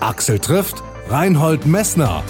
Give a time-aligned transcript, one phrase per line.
[0.00, 2.24] Axel trifft Reinhold Messner.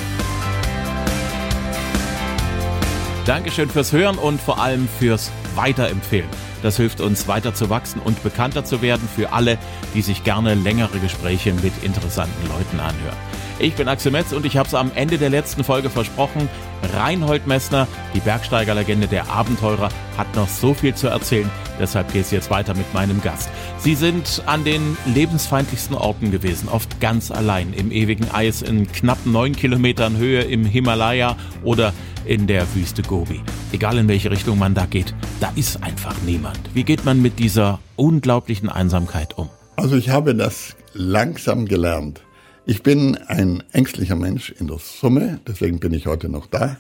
[3.25, 6.29] Dankeschön fürs Hören und vor allem fürs Weiterempfehlen.
[6.63, 9.57] Das hilft uns weiter zu wachsen und bekannter zu werden für alle,
[9.95, 13.17] die sich gerne längere Gespräche mit interessanten Leuten anhören.
[13.61, 16.49] Ich bin Axel Metz und ich habe es am Ende der letzten Folge versprochen.
[16.95, 21.51] Reinhold Messner, die Bergsteigerlegende der Abenteurer, hat noch so viel zu erzählen.
[21.79, 23.49] Deshalb geht es jetzt weiter mit meinem Gast.
[23.79, 29.25] Sie sind an den lebensfeindlichsten Orten gewesen, oft ganz allein, im ewigen Eis in knapp
[29.25, 31.93] neun Kilometern Höhe im Himalaya oder
[32.25, 33.41] in der Wüste Gobi.
[33.73, 36.59] Egal in welche Richtung man da geht, da ist einfach niemand.
[36.75, 39.49] Wie geht man mit dieser unglaublichen Einsamkeit um?
[39.77, 42.21] Also ich habe das langsam gelernt.
[42.67, 46.77] Ich bin ein ängstlicher Mensch in der Summe, deswegen bin ich heute noch da.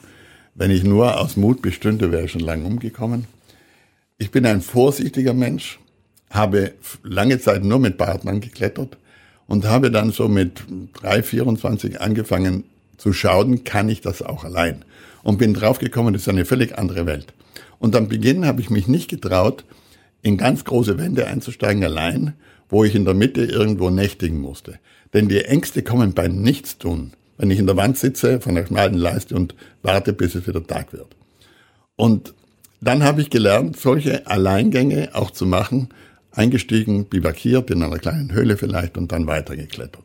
[0.54, 3.26] Wenn ich nur aus Mut bestünde, wäre ich schon lange umgekommen.
[4.18, 5.80] Ich bin ein vorsichtiger Mensch,
[6.28, 8.98] habe lange Zeit nur mit Partnern geklettert
[9.46, 10.60] und habe dann so mit
[11.00, 12.64] 3, 24 angefangen
[12.98, 14.84] zu schauen, kann ich das auch allein?
[15.22, 17.32] Und bin draufgekommen, das ist eine völlig andere Welt.
[17.78, 19.64] Und am Beginn habe ich mich nicht getraut,
[20.20, 22.34] in ganz große Wände einzusteigen allein,
[22.70, 24.78] wo ich in der Mitte irgendwo nächtigen musste.
[25.12, 28.94] Denn die Ängste kommen beim Nichtstun, wenn ich in der Wand sitze von der schmalen
[28.94, 31.08] Leiste und warte, bis es wieder Tag wird.
[31.96, 32.34] Und
[32.80, 35.88] dann habe ich gelernt, solche Alleingänge auch zu machen,
[36.32, 40.04] eingestiegen, bivakiert in einer kleinen Höhle vielleicht und dann weitergeklettert.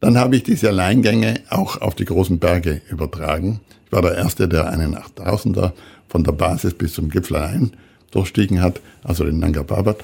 [0.00, 3.60] Dann habe ich diese Alleingänge auch auf die großen Berge übertragen.
[3.86, 5.72] Ich war der Erste, der einen 8000er
[6.08, 7.72] von der Basis bis zum Gipfel allein
[8.10, 9.98] durchstiegen hat, also den Nanga Parbat,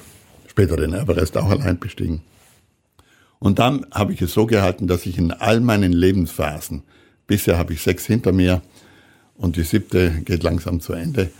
[0.59, 2.21] später den Everest auch allein bestiegen.
[3.39, 6.83] Und dann habe ich es so gehalten, dass ich in all meinen Lebensphasen,
[7.27, 8.61] bisher habe ich sechs hinter mir
[9.37, 11.31] und die siebte geht langsam zu Ende,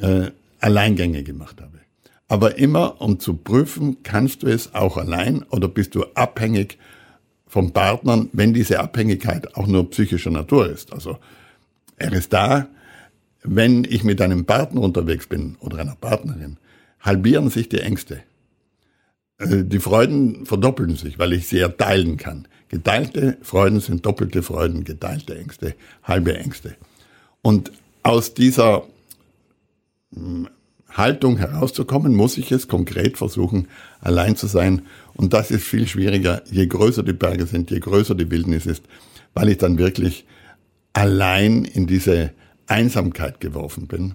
[0.00, 1.78] äh, Alleingänge gemacht habe.
[2.26, 6.78] Aber immer, um zu prüfen, kannst du es auch allein oder bist du abhängig
[7.46, 10.92] vom Partnern, wenn diese Abhängigkeit auch nur psychischer Natur ist.
[10.92, 11.16] Also
[11.96, 12.66] er ist da,
[13.44, 16.56] wenn ich mit einem Partner unterwegs bin oder einer Partnerin,
[16.98, 18.22] halbieren sich die Ängste.
[19.38, 22.46] Äh, die Freuden verdoppeln sich, weil ich sie erteilen kann.
[22.68, 26.74] Geteilte Freuden sind doppelte Freuden, geteilte Ängste, halbe Ängste.
[27.40, 27.72] Und
[28.02, 28.84] aus dieser
[30.12, 30.48] hm,
[30.90, 33.68] Haltung herauszukommen, muss ich es konkret versuchen,
[34.00, 34.82] allein zu sein.
[35.14, 38.82] Und das ist viel schwieriger, je größer die Berge sind, je größer die Wildnis ist,
[39.34, 40.26] weil ich dann wirklich
[40.92, 42.32] allein in diese
[42.66, 44.14] Einsamkeit geworfen bin.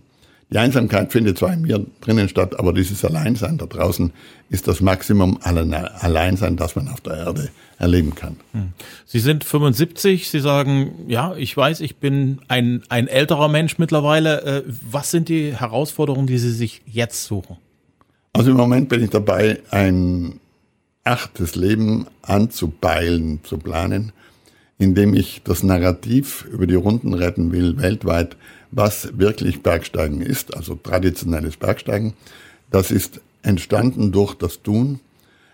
[0.53, 4.13] Die Einsamkeit findet zwar in mir drinnen statt, aber dieses Alleinsein da draußen
[4.49, 7.49] ist das Maximum Alleinsein, das man auf der Erde
[7.79, 8.37] erleben kann.
[8.51, 8.73] Hm.
[9.03, 14.43] Sie sind 75, Sie sagen, ja, ich weiß, ich bin ein, ein älterer Mensch mittlerweile.
[14.43, 17.57] Äh, was sind die Herausforderungen, die Sie sich jetzt suchen?
[18.33, 20.39] Also im Moment bin ich dabei, ein
[21.03, 24.11] achtes Leben anzupeilen, zu planen,
[24.77, 28.37] indem ich das Narrativ über die Runden retten will, weltweit,
[28.75, 32.13] was wirklich Bergsteigen ist, also traditionelles Bergsteigen.
[32.71, 34.99] Das ist entstanden durch das Tun.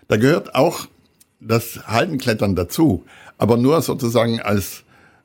[0.08, 0.86] Da gehört auch
[1.40, 3.04] das Haldenklettern dazu,
[3.38, 4.84] aber nur sozusagen als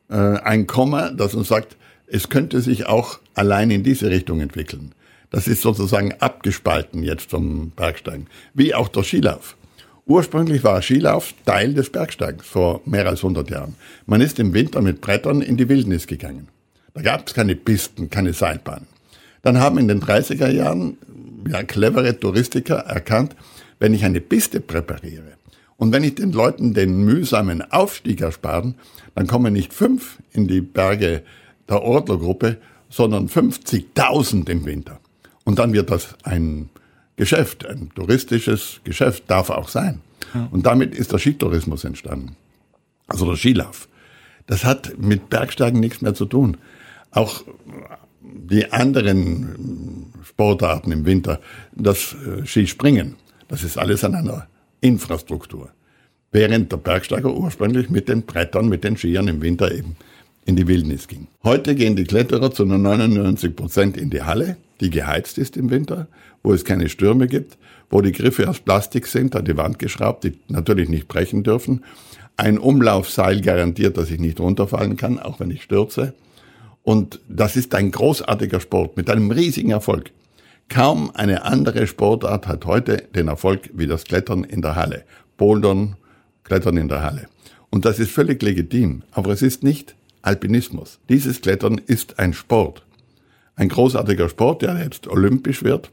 [0.10, 4.94] äh, ein Komma, das uns sagt, es könnte sich auch allein in diese Richtung entwickeln.
[5.32, 9.58] Das ist sozusagen abgespalten jetzt vom Bergsteigen, wie auch der Skilauf.
[10.06, 13.76] Ursprünglich war Skilauf Teil des Bergsteigens vor mehr als 100 Jahren.
[14.06, 16.48] Man ist im Winter mit Brettern in die Wildnis gegangen.
[16.96, 18.88] Da gab es keine Pisten, keine Seilbahnen.
[19.44, 20.98] Dann haben in den 30er Jahren
[21.48, 23.36] ja, clevere Touristiker erkannt,
[23.78, 25.36] wenn ich eine Piste präpariere
[25.78, 28.76] und wenn ich den Leuten den mühsamen Aufstieg ersparen,
[29.14, 31.24] dann kommen nicht fünf in die Berge
[31.70, 32.58] der Ortlergruppe,
[32.90, 35.00] sondern 50.000 im Winter.
[35.44, 36.70] Und dann wird das ein
[37.18, 40.02] Geschäft, ein touristisches Geschäft darf auch sein.
[40.52, 42.36] Und damit ist der Skitourismus entstanden.
[43.08, 43.88] Also der Skilauf.
[44.48, 46.58] Das hat mit Bergsteigen nichts mehr zu tun.
[47.16, 47.44] Auch
[48.22, 51.40] die anderen Sportarten im Winter,
[51.74, 53.16] das äh, Skispringen,
[53.48, 54.48] das ist alles an einer
[54.82, 55.70] Infrastruktur.
[56.34, 59.96] Während der Bergsteiger ursprünglich mit den Brettern, mit den Skiern im Winter eben
[60.46, 61.28] in die Wildnis ging.
[61.44, 65.70] Heute gehen die Kletterer zu nur 99 Prozent in die Halle, die geheizt ist im
[65.70, 66.08] Winter,
[66.44, 67.58] wo es keine Stürme gibt,
[67.90, 71.86] wo die Griffe aus Plastik sind, an die Wand geschraubt, die natürlich nicht brechen dürfen.
[72.36, 76.14] Ein Umlaufseil garantiert, dass ich nicht runterfallen kann, auch wenn ich stürze.
[76.86, 80.12] Und das ist ein großartiger Sport mit einem riesigen Erfolg.
[80.70, 85.04] Kaum eine andere Sportart hat heute den Erfolg wie das Klettern in der Halle.
[85.36, 85.96] Bouldern,
[86.44, 87.26] Klettern in der Halle.
[87.72, 91.00] Und das ist völlig legitim, aber es ist nicht Alpinismus.
[91.10, 92.86] Dieses Klettern ist ein Sport.
[93.56, 95.90] Ein großartiger Sport, der jetzt olympisch wird.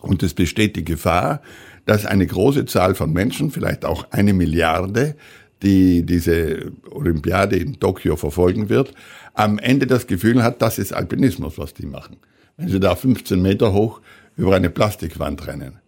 [0.00, 1.42] Und es besteht die Gefahr,
[1.84, 5.14] dass eine große Zahl von Menschen, vielleicht auch eine Milliarde,
[5.62, 8.92] die diese Olympiade in Tokio verfolgen wird,
[9.34, 12.16] am Ende das Gefühl hat, das ist Alpinismus, was die machen.
[12.56, 14.00] Wenn sie da 15 Meter hoch
[14.36, 15.78] über eine Plastikwand rennen.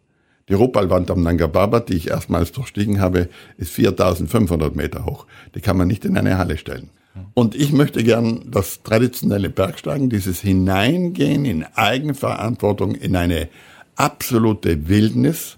[0.48, 3.28] Die Rupalwand am Nanga Parbat, die ich erstmals durchstiegen habe,
[3.58, 5.26] ist 4500 Meter hoch.
[5.54, 6.90] Die kann man nicht in eine Halle stellen.
[7.34, 13.48] Und ich möchte gern das traditionelle Bergsteigen, dieses Hineingehen in Eigenverantwortung in eine
[13.96, 15.56] absolute Wildnis,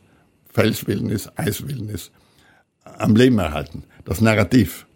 [0.53, 2.11] Felswildnis, Eiswildnis,
[2.85, 3.85] am Leben erhalten.
[4.05, 4.87] Das Narrativ.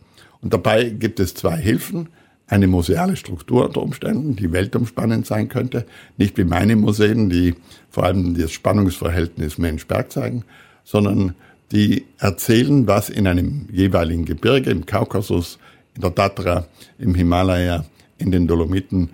[0.41, 2.09] Und dabei gibt es zwei Hilfen.
[2.47, 5.87] Eine museale Struktur unter Umständen, die weltumspannend sein könnte.
[6.19, 7.55] Nicht wie meine Museen, die
[7.91, 10.45] vor allem das Spannungsverhältnis Mensch-Berg zeigen,
[10.85, 11.35] sondern
[11.73, 15.59] die erzählen, was in einem jeweiligen Gebirge, im Kaukasus,
[15.95, 16.67] in der Tatra,
[16.99, 17.87] im Himalaya,
[18.19, 19.11] in den Dolomiten,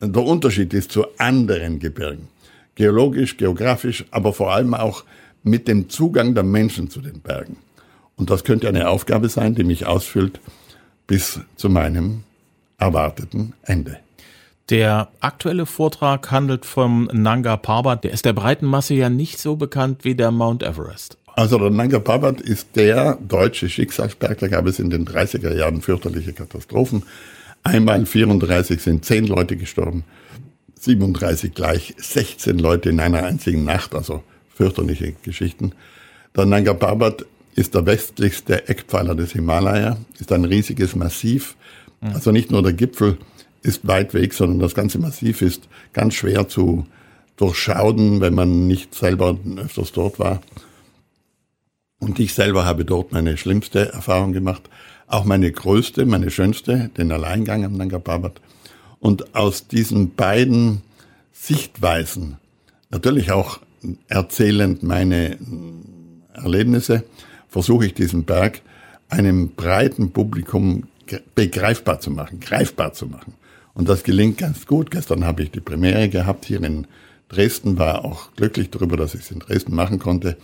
[0.00, 2.28] der Unterschied ist zu anderen Gebirgen.
[2.74, 5.04] Geologisch, geografisch, aber vor allem auch
[5.44, 7.56] mit dem Zugang der Menschen zu den Bergen.
[8.16, 10.40] Und das könnte eine Aufgabe sein, die mich ausfüllt
[11.06, 12.24] bis zu meinem
[12.78, 13.98] erwarteten Ende.
[14.70, 18.04] Der aktuelle Vortrag handelt vom Nanga Parbat.
[18.04, 21.18] Der ist der breiten Masse ja nicht so bekannt wie der Mount Everest.
[21.34, 24.38] Also der Nanga Parbat ist der deutsche Schicksalsberg.
[24.38, 27.02] Da gab es in den 30er Jahren fürchterliche Katastrophen.
[27.62, 30.04] Einmal 34 sind 10 Leute gestorben,
[30.80, 34.24] 37 gleich 16 Leute in einer einzigen Nacht, also
[34.54, 35.72] fürchterliche Geschichten.
[36.36, 37.24] Der Nanga Parbat
[37.54, 41.56] ist der westlichste Eckpfeiler des Himalaya, ist ein riesiges Massiv.
[42.00, 43.18] Also nicht nur der Gipfel
[43.62, 46.86] ist weit weg, sondern das ganze Massiv ist ganz schwer zu
[47.36, 50.42] durchschauen, wenn man nicht selber öfters dort war.
[51.98, 54.68] Und ich selber habe dort meine schlimmste Erfahrung gemacht,
[55.06, 58.40] auch meine größte, meine schönste, den Alleingang am Nanga Parbat.
[58.98, 60.82] Und aus diesen beiden
[61.32, 62.38] Sichtweisen,
[62.90, 63.60] natürlich auch
[64.08, 65.38] erzählend meine
[66.34, 67.04] Erlebnisse,
[67.52, 68.62] versuche ich diesen Berg
[69.08, 70.84] einem breiten Publikum
[71.34, 73.34] begreifbar zu machen, greifbar zu machen.
[73.74, 74.90] Und das gelingt ganz gut.
[74.90, 76.86] Gestern habe ich die Premiere gehabt hier in
[77.28, 80.38] Dresden, war auch glücklich darüber, dass ich es in Dresden machen konnte,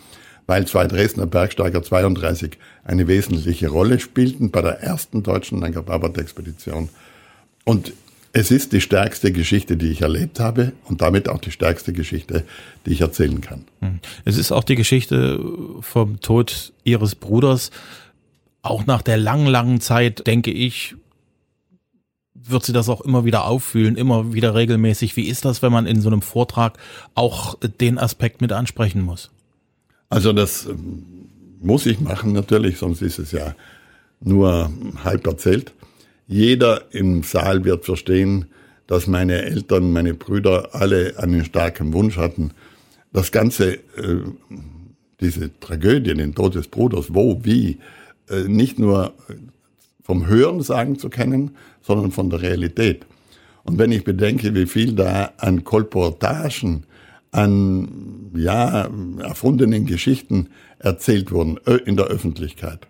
[0.46, 6.90] weil zwei Dresdner Bergsteiger 32 eine wesentliche Rolle spielten bei der ersten deutschen Nanga Parbat-Expedition.
[7.64, 7.92] Und
[8.38, 12.44] es ist die stärkste Geschichte, die ich erlebt habe und damit auch die stärkste Geschichte,
[12.86, 13.64] die ich erzählen kann.
[13.80, 13.98] Hm.
[14.24, 15.40] Es ist auch die Geschichte
[15.80, 17.72] vom Tod Ihres Bruders.
[18.62, 20.94] Auch nach der langen, langen Zeit, denke ich,
[22.34, 25.16] wird sie das auch immer wieder auffühlen, immer wieder regelmäßig.
[25.16, 26.78] Wie ist das, wenn man in so einem Vortrag
[27.16, 29.30] auch den Aspekt mit ansprechen muss?
[30.10, 31.04] Also das ähm,
[31.60, 33.56] muss ich machen natürlich, sonst ist es ja
[34.20, 34.70] nur
[35.02, 35.72] halb erzählt.
[36.28, 38.46] Jeder im Saal wird verstehen,
[38.86, 42.52] dass meine Eltern, meine Brüder alle einen starken Wunsch hatten,
[43.12, 44.20] das Ganze, äh,
[45.20, 47.78] diese Tragödie, den Tod des Bruders, wo, wie,
[48.28, 49.14] äh, nicht nur
[50.02, 53.06] vom Hören sagen zu kennen, sondern von der Realität.
[53.64, 56.84] Und wenn ich bedenke, wie viel da an Kolportagen,
[57.30, 58.88] an ja,
[59.18, 60.48] erfundenen Geschichten
[60.78, 62.86] erzählt wurden äh, in der Öffentlichkeit,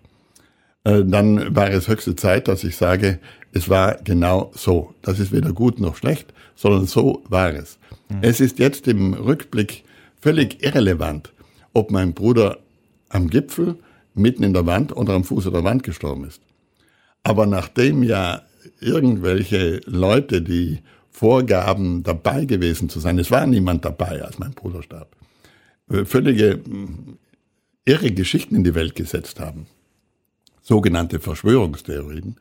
[0.83, 3.19] dann war es höchste Zeit, dass ich sage,
[3.51, 4.93] es war genau so.
[5.01, 7.79] Das ist weder gut noch schlecht, sondern so war es.
[8.09, 8.19] Mhm.
[8.21, 9.83] Es ist jetzt im Rückblick
[10.19, 11.33] völlig irrelevant,
[11.73, 12.59] ob mein Bruder
[13.09, 13.77] am Gipfel,
[14.13, 16.41] mitten in der Wand oder am Fuße der Wand gestorben ist.
[17.23, 18.41] Aber nachdem ja
[18.79, 24.83] irgendwelche Leute, die vorgaben, dabei gewesen zu sein, es war niemand dabei, als mein Bruder
[24.83, 25.15] starb,
[25.91, 26.61] äh, völlige
[27.85, 29.67] irre Geschichten in die Welt gesetzt haben,
[30.69, 32.35] sogenannte Verschwörungstheorien,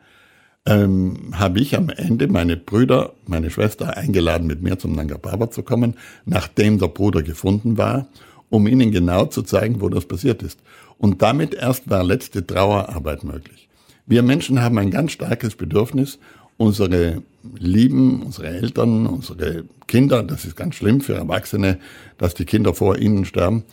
[0.66, 5.54] ähm, habe ich am Ende meine Brüder, meine Schwester eingeladen, mit mir zum Nanga Parbat
[5.54, 8.06] zu kommen, nachdem der Bruder gefunden war,
[8.50, 10.60] um ihnen genau zu zeigen, wo das passiert ist.
[10.98, 13.66] Und damit erst war letzte Trauerarbeit möglich.
[14.04, 16.18] Wir Menschen haben ein ganz starkes Bedürfnis,
[16.58, 17.22] unsere
[17.58, 21.78] Lieben, unsere Eltern, unsere Kinder, das ist ganz schlimm für Erwachsene,
[22.18, 23.64] dass die Kinder vor ihnen sterben,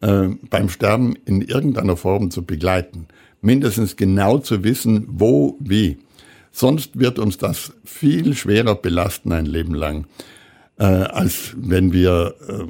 [0.00, 3.06] äh, beim Sterben in irgendeiner Form zu begleiten.
[3.40, 5.98] Mindestens genau zu wissen, wo, wie.
[6.50, 10.06] Sonst wird uns das viel schwerer belasten ein Leben lang,
[10.78, 12.64] äh, als wenn wir äh,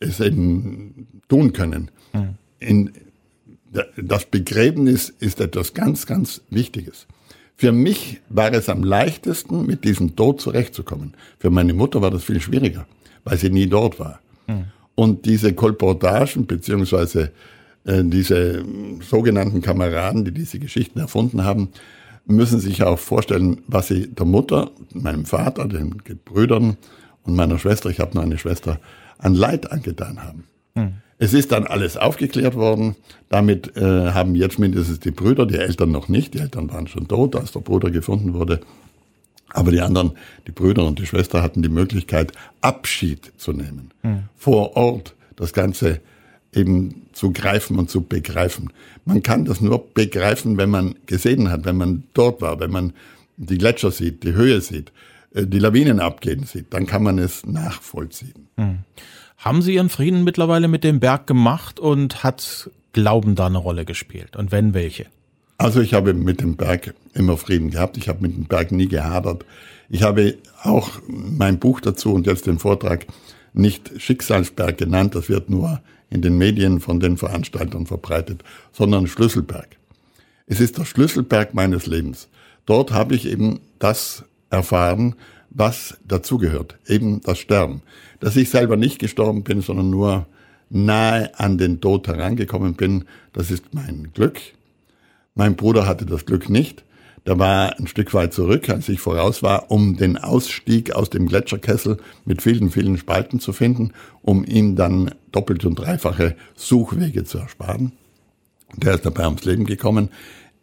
[0.00, 1.90] es eben tun können.
[2.12, 2.34] Mhm.
[2.58, 2.92] In,
[3.96, 7.06] das Begräbnis ist etwas ganz, ganz Wichtiges.
[7.54, 11.14] Für mich war es am leichtesten, mit diesem Tod zurechtzukommen.
[11.38, 12.86] Für meine Mutter war das viel schwieriger,
[13.24, 14.20] weil sie nie dort war.
[14.46, 14.66] Mhm.
[14.94, 17.32] Und diese Kolportagen beziehungsweise
[17.88, 18.64] diese
[19.00, 21.70] sogenannten Kameraden, die diese Geschichten erfunden haben,
[22.26, 26.76] müssen sich auch vorstellen, was sie der Mutter, meinem Vater, den Brüdern
[27.22, 28.78] und meiner Schwester, ich habe nur eine Schwester,
[29.18, 30.44] an Leid angetan haben.
[30.74, 30.92] Hm.
[31.18, 32.94] Es ist dann alles aufgeklärt worden.
[33.28, 36.34] Damit äh, haben jetzt mindestens die Brüder, die Eltern noch nicht.
[36.34, 38.60] Die Eltern waren schon tot, als der Bruder gefunden wurde.
[39.50, 40.12] Aber die anderen,
[40.46, 43.90] die Brüder und die Schwester hatten die Möglichkeit, Abschied zu nehmen.
[44.02, 44.24] Mhm.
[44.36, 46.00] Vor Ort das Ganze
[46.54, 48.72] eben zu greifen und zu begreifen.
[49.04, 52.92] Man kann das nur begreifen, wenn man gesehen hat, wenn man dort war, wenn man
[53.36, 54.92] die Gletscher sieht, die Höhe sieht,
[55.34, 58.48] äh, die Lawinen abgehen sieht, dann kann man es nachvollziehen.
[58.56, 58.78] Mhm.
[59.38, 63.84] Haben Sie Ihren Frieden mittlerweile mit dem Berg gemacht und hat Glauben da eine Rolle
[63.84, 64.36] gespielt?
[64.36, 65.06] Und wenn welche?
[65.58, 67.96] Also ich habe mit dem Berg immer Frieden gehabt.
[67.96, 69.44] Ich habe mit dem Berg nie gehadert.
[69.88, 73.06] Ich habe auch mein Buch dazu und jetzt den Vortrag
[73.52, 75.14] nicht Schicksalsberg genannt.
[75.14, 79.76] Das wird nur in den Medien von den Veranstaltern verbreitet, sondern Schlüsselberg.
[80.46, 82.28] Es ist der Schlüsselberg meines Lebens.
[82.64, 85.14] Dort habe ich eben das erfahren,
[85.50, 87.82] was dazugehört, eben das Sterben.
[88.20, 90.26] Dass ich selber nicht gestorben bin, sondern nur
[90.70, 94.40] nahe an den Tod herangekommen bin, das ist mein Glück.
[95.34, 96.84] Mein Bruder hatte das Glück nicht.
[97.28, 101.28] Der war ein Stück weit zurück, als ich voraus war, um den Ausstieg aus dem
[101.28, 103.92] Gletscherkessel mit vielen, vielen Spalten zu finden,
[104.22, 107.92] um ihm dann doppelt und dreifache Suchwege zu ersparen.
[108.76, 110.08] Der ist dabei ums Leben gekommen.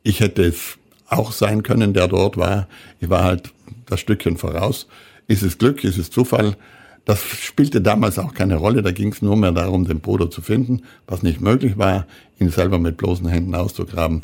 [0.02, 2.68] Ich hätte es auch sein können, der dort war.
[3.00, 3.54] Ich war halt
[3.86, 4.88] das Stückchen voraus.
[5.28, 6.58] Ist es Glück, ist es Zufall?
[7.06, 8.82] Das spielte damals auch keine Rolle.
[8.82, 12.08] Da ging es nur mehr darum, den Bruder zu finden, was nicht möglich war,
[12.40, 14.24] ihn selber mit bloßen Händen auszugraben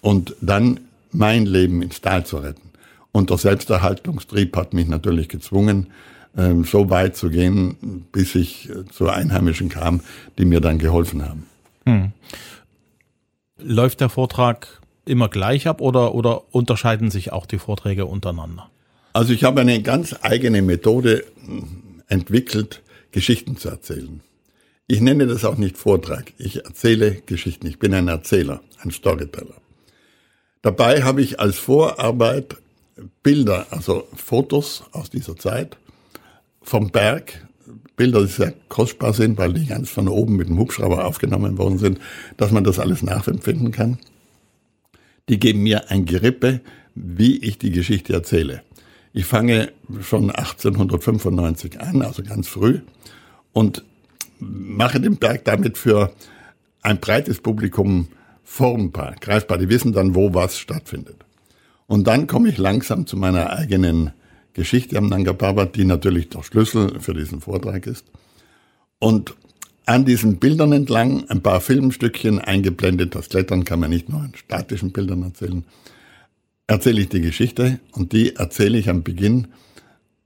[0.00, 0.80] und dann
[1.12, 2.70] mein Leben ins Tal zu retten.
[3.12, 5.88] Und der Selbsterhaltungstrieb hat mich natürlich gezwungen,
[6.36, 10.00] ähm, so weit zu gehen, bis ich äh, zu Einheimischen kam,
[10.38, 11.46] die mir dann geholfen haben.
[11.86, 12.12] Hm.
[13.58, 18.70] Läuft der Vortrag immer gleich ab oder, oder unterscheiden sich auch die Vorträge untereinander?
[19.12, 24.22] Also ich habe eine ganz eigene Methode hm, entwickelt, Geschichten zu erzählen.
[24.86, 26.32] Ich nenne das auch nicht Vortrag.
[26.38, 27.66] Ich erzähle Geschichten.
[27.66, 29.61] Ich bin ein Erzähler, ein Storyteller.
[30.62, 32.56] Dabei habe ich als Vorarbeit
[33.22, 35.76] Bilder, also Fotos aus dieser Zeit
[36.62, 37.48] vom Berg,
[37.96, 41.78] Bilder, die sehr kostbar sind, weil die ganz von oben mit dem Hubschrauber aufgenommen worden
[41.78, 41.98] sind,
[42.36, 43.98] dass man das alles nachempfinden kann.
[45.28, 46.60] Die geben mir ein Gerippe,
[46.94, 48.62] wie ich die Geschichte erzähle.
[49.12, 52.80] Ich fange schon 1895 an, also ganz früh,
[53.52, 53.84] und
[54.38, 56.12] mache den Berg damit für
[56.82, 58.08] ein breites Publikum
[58.44, 59.58] formbar, greifbar.
[59.58, 61.16] Die wissen dann, wo was stattfindet.
[61.86, 64.12] Und dann komme ich langsam zu meiner eigenen
[64.54, 68.04] Geschichte am Nanga Parbat, die natürlich der Schlüssel für diesen Vortrag ist.
[68.98, 69.34] Und
[69.84, 73.14] an diesen Bildern entlang ein paar Filmstückchen eingeblendet.
[73.14, 75.64] Das Klettern kann man nicht nur in statischen Bildern erzählen.
[76.66, 79.48] Erzähle ich die Geschichte und die erzähle ich am Beginn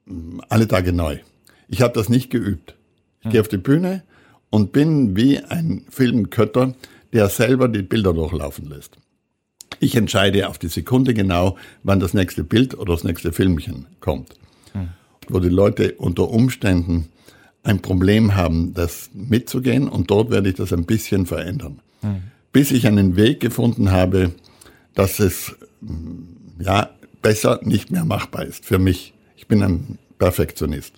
[0.05, 1.19] mm, alle Tage neu.
[1.69, 2.75] Ich habe das nicht geübt.
[3.25, 4.03] Ich gehe auf die Bühne
[4.51, 6.75] und bin wie ein Filmkötter,
[7.13, 8.97] der selber die Bilder durchlaufen lässt.
[9.81, 14.35] Ich entscheide auf die Sekunde genau, wann das nächste Bild oder das nächste Filmchen kommt.
[14.73, 14.89] Hm.
[15.29, 17.09] Wo die Leute unter Umständen
[17.63, 21.81] ein Problem haben, das mitzugehen und dort werde ich das ein bisschen verändern.
[22.01, 22.23] Hm.
[22.53, 24.33] Bis ich einen Weg gefunden habe,
[24.95, 25.55] dass es
[26.59, 29.13] ja besser nicht mehr machbar ist für mich.
[29.37, 30.95] Ich bin ein Perfektionist.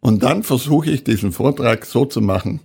[0.00, 2.60] Und dann versuche ich diesen Vortrag so zu machen,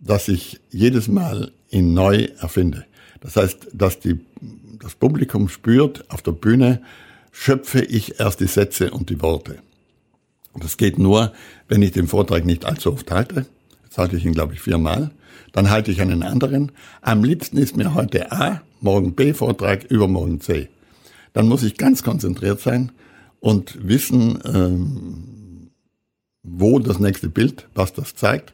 [0.00, 2.86] dass ich jedes Mal ihn neu erfinde.
[3.20, 4.20] Das heißt, dass die,
[4.80, 6.82] das Publikum spürt, auf der Bühne
[7.32, 9.58] schöpfe ich erst die Sätze und die Worte.
[10.52, 11.32] Und das geht nur,
[11.68, 13.46] wenn ich den Vortrag nicht allzu oft halte.
[13.84, 15.10] Jetzt halte ich ihn, glaube ich, viermal.
[15.52, 16.72] Dann halte ich einen anderen.
[17.00, 20.68] Am liebsten ist mir heute A, morgen B Vortrag, übermorgen C.
[21.32, 22.92] Dann muss ich ganz konzentriert sein
[23.40, 25.70] und wissen, ähm,
[26.42, 28.52] wo das nächste Bild, was das zeigt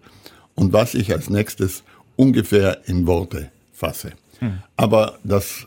[0.55, 1.83] und was ich als nächstes
[2.17, 4.13] ungefähr in Worte fasse.
[4.39, 4.59] Hm.
[4.77, 5.67] Aber das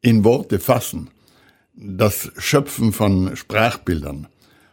[0.00, 1.10] in Worte fassen,
[1.74, 4.26] das Schöpfen von Sprachbildern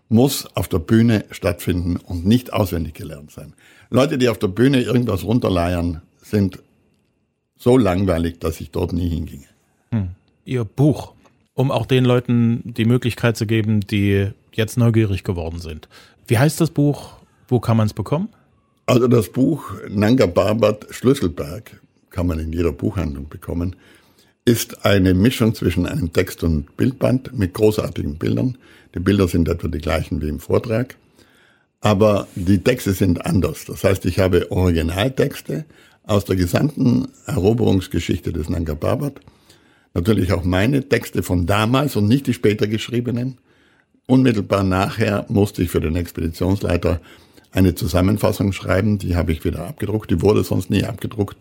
[0.09, 3.53] muss auf der Bühne stattfinden und nicht auswendig gelernt sein.
[3.89, 6.59] Leute, die auf der Bühne irgendwas runterleiern, sind
[7.57, 9.45] so langweilig, dass ich dort nie hinginge.
[9.91, 10.09] Hm.
[10.45, 11.13] Ihr Buch,
[11.53, 15.87] um auch den Leuten die Möglichkeit zu geben, die jetzt neugierig geworden sind.
[16.27, 17.13] Wie heißt das Buch?
[17.47, 18.29] Wo kann man es bekommen?
[18.89, 21.79] Also das Buch Nanga Barbat Schlüsselberg
[22.09, 23.75] kann man in jeder Buchhandlung bekommen,
[24.45, 28.57] ist eine Mischung zwischen einem Text- und Bildband mit großartigen Bildern.
[28.95, 30.95] Die Bilder sind etwa die gleichen wie im Vortrag,
[31.81, 33.65] aber die Texte sind anders.
[33.65, 35.65] Das heißt, ich habe Originaltexte
[36.01, 39.19] aus der gesamten Eroberungsgeschichte des Nanga Parbat,
[39.93, 43.37] natürlich auch meine Texte von damals und nicht die später geschriebenen.
[44.07, 46.99] Unmittelbar nachher musste ich für den Expeditionsleiter
[47.51, 48.97] eine Zusammenfassung schreiben.
[48.97, 50.11] Die habe ich wieder abgedruckt.
[50.11, 51.37] Die wurde sonst nie abgedruckt,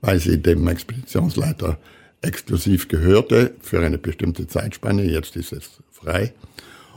[0.00, 1.78] weil sie dem Expeditionsleiter
[2.22, 5.04] exklusiv gehörte für eine bestimmte Zeitspanne.
[5.04, 6.32] Jetzt ist es frei.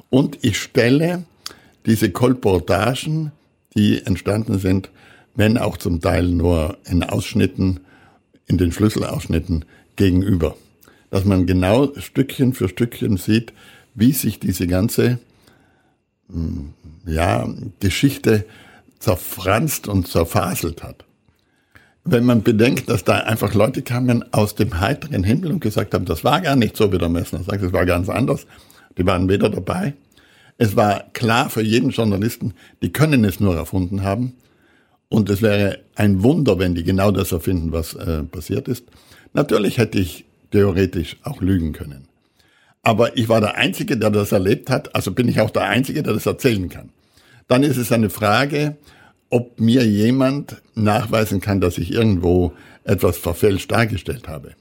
[0.10, 1.24] Und ich stelle
[1.86, 3.32] diese Kolportagen,
[3.76, 4.90] die entstanden sind,
[5.36, 7.82] wenn auch zum Teil nur in Ausschnitten,
[8.48, 10.56] in den Schlüsselausschnitten gegenüber.
[11.12, 13.54] Dass man genau Stückchen für Stückchen sieht,
[13.96, 15.20] wie sich diese ganze
[17.06, 17.48] ja,
[17.80, 18.46] Geschichte
[19.00, 21.06] zerfranst und zerfaselt hat.
[22.04, 26.06] Wenn man bedenkt, dass da einfach Leute kamen aus dem heiteren Himmel und gesagt haben,
[26.06, 28.46] das war gar nicht so, wie der Messner sagt, es war ganz anders.
[28.98, 29.94] Die waren weder dabei.
[30.58, 34.34] Es war klar für jeden Journalisten, die können es nur erfunden haben.
[35.08, 38.86] Und es wäre ein Wunder, wenn die genau das erfinden, was äh, passiert ist.
[39.34, 42.09] Natürlich hätte ich theoretisch auch lügen können.
[42.90, 46.02] Aber ich war der Einzige, der das erlebt hat, also bin ich auch der Einzige,
[46.02, 46.90] der das erzählen kann.
[47.48, 48.78] Dann ist es eine Frage,
[49.30, 52.52] ob mir jemand nachweisen kann, dass ich irgendwo
[52.86, 54.56] etwas verfälscht dargestellt habe.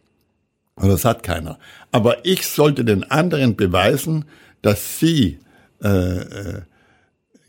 [0.75, 1.59] Und das hat keiner.
[1.91, 4.27] Aber ich sollte den anderen beweisen,
[4.61, 5.39] dass sie
[5.83, 6.61] äh, äh,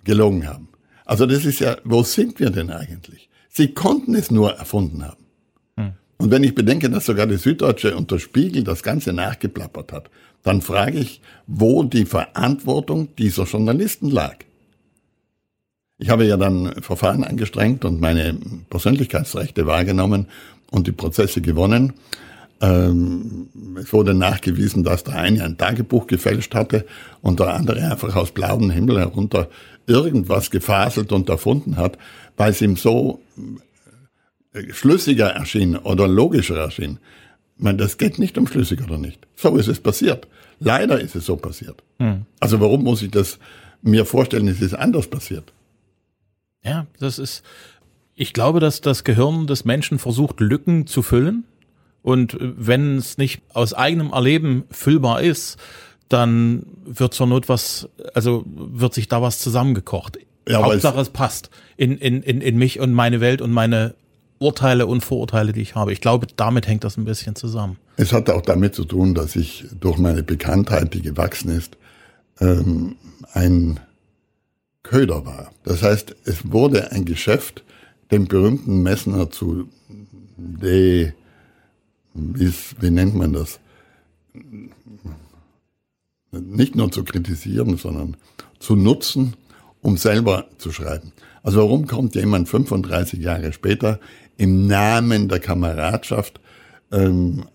[0.06, 0.70] gelogen haben.
[1.04, 3.30] Also das ist ja, wo sind wir denn eigentlich?
[3.50, 5.26] Sie konnten es nur erfunden haben.
[5.76, 5.92] Hm.
[6.20, 10.10] Und wenn ich bedenke, dass sogar die Süddeutsche und der Spiegel das Ganze nachgeplappert hat,
[10.44, 14.36] dann frage ich, wo die Verantwortung dieser Journalisten lag.
[15.98, 18.38] Ich habe ja dann Verfahren angestrengt und meine
[18.70, 20.28] Persönlichkeitsrechte wahrgenommen
[20.72, 21.94] und die Prozesse gewonnen.
[22.62, 26.86] Ähm, es wurde nachgewiesen, dass der eine ein Tagebuch gefälscht hatte
[27.22, 29.50] und der andere einfach aus blauem Himmel herunter
[29.88, 31.98] irgendwas gefaselt und erfunden hat,
[32.38, 33.22] weil es ihm so
[34.54, 37.00] äh, schlüssiger erschien oder logischer erschien.
[37.60, 39.28] Ich meine, das geht nicht um schlüssig oder nicht.
[39.36, 40.30] So ist es passiert.
[40.60, 41.84] Leider ist es so passiert.
[42.00, 42.26] Hm.
[42.40, 43.38] Also warum muss ich das
[43.82, 45.52] mir vorstellen, es ist anders passiert?
[46.64, 47.44] Ja, das ist,
[48.16, 51.44] ich glaube, dass das Gehirn des Menschen versucht, Lücken zu füllen.
[52.02, 55.58] Und wenn es nicht aus eigenem Erleben füllbar ist,
[56.08, 60.18] dann wird zur Not was, also wird sich da was zusammengekocht.
[60.48, 63.96] Ja, Hauptsache es, es passt in, in, in, in mich und meine Welt und meine
[64.40, 65.92] Urteile und Vorurteile, die ich habe.
[65.94, 67.78] Ich glaube, damit hängt das ein bisschen zusammen.
[67.98, 71.78] Es hat auch damit zu tun, dass ich durch meine Bekanntheit, die gewachsen ist,
[72.40, 72.96] ähm,
[73.34, 73.80] ein
[74.84, 75.52] Köder war.
[75.64, 77.64] Das heißt, es wurde ein Geschäft,
[78.12, 79.70] den berühmten Messner zu
[80.38, 81.12] de,
[82.14, 83.60] wie, wie nennt man das?
[86.32, 88.16] Nicht nur zu kritisieren, sondern
[88.60, 89.36] zu nutzen,
[89.82, 91.12] um selber zu schreiben.
[91.44, 94.00] Also warum kommt jemand 35 Jahre später
[94.40, 96.40] im Namen der Kameradschaft
[96.92, 97.46] ähm,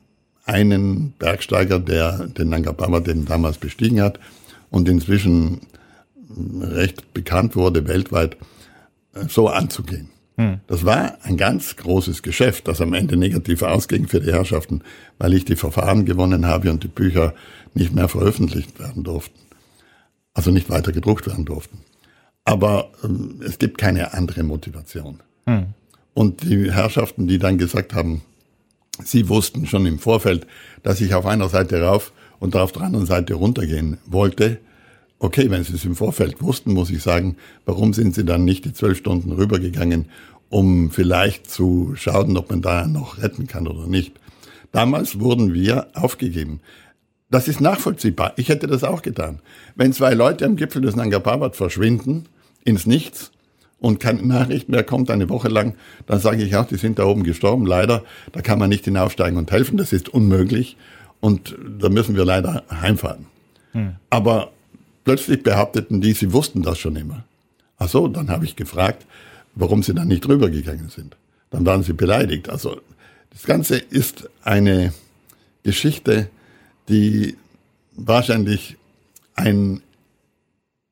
[0.45, 4.21] einen Bergsteiger, der den Nanga Parbat damals bestiegen hat
[4.71, 5.63] und inzwischen
[6.61, 8.37] recht bekannt wurde weltweit,
[9.15, 10.11] äh, so anzugehen.
[10.37, 10.61] Hm.
[10.67, 14.83] Das war ein ganz großes Geschäft, das am Ende negativ ausging für die Herrschaften,
[15.19, 17.33] weil ich die Verfahren gewonnen habe und die Bücher
[17.73, 19.39] nicht mehr veröffentlicht werden durften.
[20.35, 21.79] Also nicht weiter gedruckt werden durften.
[22.45, 25.21] Aber ähm, es gibt keine andere Motivation.
[25.47, 25.69] Hm.
[26.15, 28.23] Und die Herrschaften, die dann gesagt haben,
[29.03, 30.47] sie wussten schon im Vorfeld,
[30.83, 34.61] dass ich auf einer Seite rauf und auf der anderen Seite runtergehen wollte,
[35.25, 38.67] Okay, wenn Sie es im Vorfeld wussten, muss ich sagen, warum sind Sie dann nicht
[38.67, 40.11] die zwölf Stunden rübergegangen,
[40.51, 44.13] um vielleicht zu schauen, ob man da noch retten kann oder nicht.
[44.71, 46.61] Damals wurden wir aufgegeben.
[47.31, 48.35] Das ist nachvollziehbar.
[48.37, 49.41] Ich hätte das auch getan.
[49.77, 52.27] Wenn zwei Leute am Gipfel des Nanga Parbat verschwinden,
[52.65, 53.33] ins Nichts,
[53.81, 55.75] und keine Nachricht mehr kommt eine Woche lang,
[56.07, 57.67] dann sage ich auch, die sind da oben gestorben.
[57.67, 59.77] Leider, da kann man nicht hinaufsteigen und helfen.
[59.77, 60.77] Das ist unmöglich.
[61.21, 63.27] Und da müssen wir leider heimfahren.
[63.73, 63.97] Hm.
[64.11, 64.53] Aber
[65.05, 67.25] Plötzlich behaupteten die, sie wussten das schon immer.
[67.77, 69.07] Ach so, dann habe ich gefragt,
[69.55, 71.17] warum sie dann nicht rübergegangen sind.
[71.51, 72.49] Dann waren sie beleidigt.
[72.49, 72.81] Also
[73.31, 74.95] das Ganze ist eine
[75.63, 76.31] Geschichte,
[76.89, 77.37] die
[77.93, 78.77] wahrscheinlich
[79.35, 79.83] ein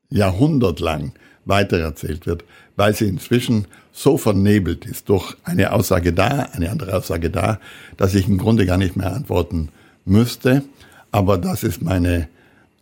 [0.09, 1.13] Jahrhundert lang
[1.45, 2.43] weitererzählt wird,
[2.75, 7.59] weil sie inzwischen so vernebelt ist durch eine Aussage da, eine andere Aussage da,
[7.97, 9.69] dass ich im Grunde gar nicht mehr antworten
[10.05, 10.63] müsste.
[11.11, 12.27] Aber das ist meine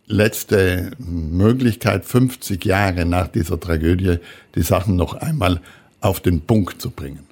[0.06, 4.18] letzte Möglichkeit, 50 Jahre nach dieser Tragödie
[4.54, 5.60] die Sachen noch einmal
[6.00, 7.26] auf den Punkt zu bringen.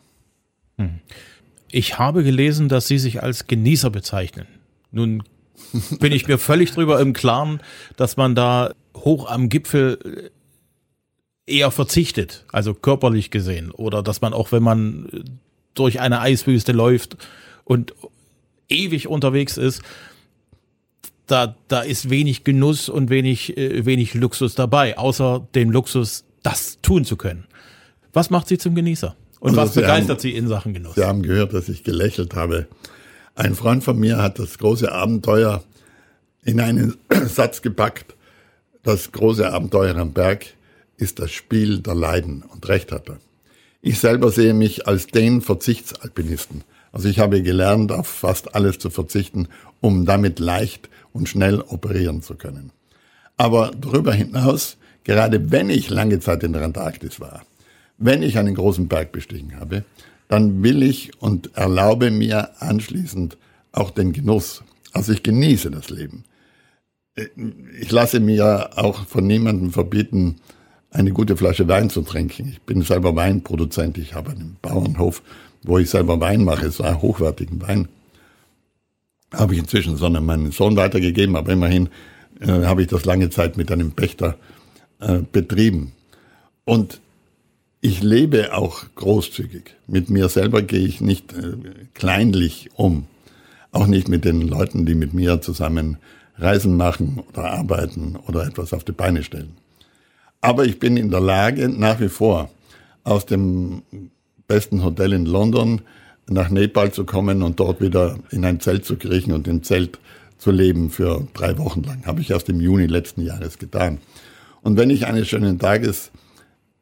[0.79, 1.01] Hm.
[1.73, 4.46] Ich habe gelesen, dass Sie sich als Genießer bezeichnen.
[4.90, 5.23] Nun
[6.01, 7.61] bin ich mir völlig drüber im Klaren,
[7.96, 10.31] dass man da hoch am Gipfel
[11.51, 15.25] eher verzichtet, also körperlich gesehen, oder dass man auch, wenn man
[15.75, 17.17] durch eine Eiswüste läuft
[17.65, 17.95] und
[18.69, 19.83] ewig unterwegs ist,
[21.27, 26.79] da, da ist wenig Genuss und wenig, äh, wenig Luxus dabei, außer dem Luxus, das
[26.83, 27.45] tun zu können.
[28.13, 29.15] Was macht Sie zum Genießer?
[29.39, 30.95] Und also was Sie begeistert haben, Sie in Sachen Genuss?
[30.97, 32.67] Sie haben gehört, dass ich gelächelt habe.
[33.35, 35.63] Ein Freund von mir hat das große Abenteuer
[36.45, 38.15] in einen Satz gepackt.
[38.83, 40.47] Das große Abenteuer am Berg
[41.01, 42.43] ist das Spiel der Leiden.
[42.43, 43.19] Und recht hat er.
[43.83, 46.65] Ich selber sehe mich als den Verzichtsalpinisten.
[46.93, 49.49] Also ich habe gelernt, auf fast alles zu verzichten,
[49.81, 52.73] um damit leicht und schnell operieren zu können.
[53.37, 57.43] Aber darüber hinaus, gerade wenn ich lange Zeit in der Antarktis war,
[57.97, 59.85] wenn ich einen großen Berg bestiegen habe,
[60.29, 63.37] dann will ich und erlaube mir anschließend
[63.73, 64.63] auch den Genuss.
[64.93, 66.25] Also ich genieße das Leben.
[67.81, 70.37] Ich lasse mir auch von niemandem verbieten,
[70.90, 72.48] eine gute Flasche Wein zu trinken.
[72.53, 73.98] Ich bin selber Weinproduzent.
[73.98, 75.22] Ich habe einen Bauernhof,
[75.62, 77.88] wo ich selber Wein mache, so einen hochwertigen Wein.
[79.33, 81.88] Habe ich inzwischen sondern meinen Sohn weitergegeben, aber immerhin
[82.40, 84.37] äh, habe ich das lange Zeit mit einem Pächter
[84.98, 85.92] äh, betrieben.
[86.64, 87.00] Und
[87.81, 89.76] ich lebe auch großzügig.
[89.87, 91.53] Mit mir selber gehe ich nicht äh,
[91.94, 93.07] kleinlich um.
[93.72, 95.98] Auch nicht mit den Leuten, die mit mir zusammen
[96.37, 99.55] Reisen machen oder arbeiten oder etwas auf die Beine stellen.
[100.40, 102.50] Aber ich bin in der Lage, nach wie vor
[103.05, 103.83] aus dem
[104.46, 105.83] besten Hotel in London
[106.29, 109.98] nach Nepal zu kommen und dort wieder in ein Zelt zu kriechen und im Zelt
[110.38, 112.07] zu leben für drei Wochen lang.
[112.07, 113.98] Habe ich erst im Juni letzten Jahres getan.
[114.62, 116.11] Und wenn ich eines schönen Tages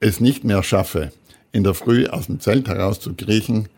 [0.01, 1.12] es nicht mehr schaffe,
[1.51, 3.68] in der Früh aus dem Zelt heraus zu kriechen,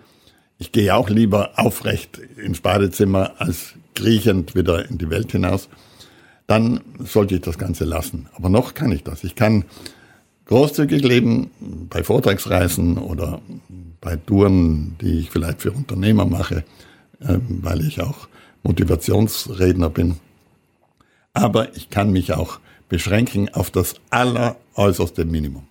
[0.58, 5.68] ich gehe auch lieber aufrecht ins Badezimmer als kriechend wieder in die Welt hinaus,
[6.50, 8.28] dann sollte ich das Ganze lassen.
[8.34, 9.22] Aber noch kann ich das.
[9.22, 9.64] Ich kann
[10.46, 11.52] großzügig leben
[11.88, 13.40] bei Vortragsreisen oder
[14.00, 16.64] bei Touren, die ich vielleicht für Unternehmer mache,
[17.20, 18.28] ähm, weil ich auch
[18.64, 20.16] Motivationsredner bin.
[21.34, 22.58] Aber ich kann mich auch
[22.88, 25.69] beschränken auf das alleräußerste Minimum.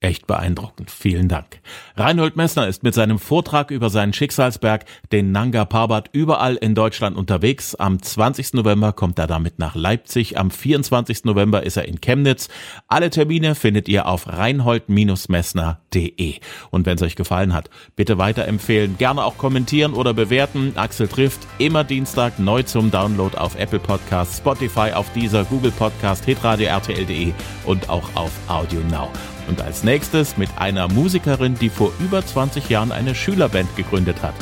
[0.00, 0.92] Echt beeindruckend.
[0.92, 1.60] Vielen Dank.
[1.96, 7.16] Reinhold Messner ist mit seinem Vortrag über seinen Schicksalsberg, den Nanga Parbat, überall in Deutschland
[7.16, 7.74] unterwegs.
[7.74, 8.52] Am 20.
[8.52, 10.38] November kommt er damit nach Leipzig.
[10.38, 11.24] Am 24.
[11.24, 12.48] November ist er in Chemnitz.
[12.86, 16.34] Alle Termine findet ihr auf reinhold-messner.de.
[16.70, 20.74] Und wenn es euch gefallen hat, bitte weiterempfehlen, gerne auch kommentieren oder bewerten.
[20.76, 26.24] Axel trifft immer Dienstag neu zum Download auf Apple Podcasts, Spotify, auf dieser Google Podcast,
[26.24, 27.32] hitradio rtl.de
[27.66, 29.10] und auch auf Audio Now.
[29.48, 34.34] Und als nächstes mit einer Musikerin, die vor über 20 Jahren eine Schülerband gegründet hat.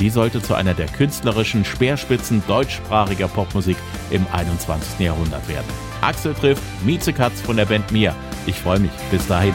[0.00, 3.76] Die sollte zu einer der künstlerischen Speerspitzen deutschsprachiger Popmusik
[4.10, 5.00] im 21.
[5.00, 5.68] Jahrhundert werden.
[6.00, 8.14] Axel trifft Mieze Katz von der Band Mia.
[8.46, 8.90] Ich freue mich.
[9.10, 9.54] Bis dahin.